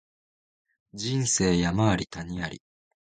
[0.95, 2.59] 人生山あり谷あり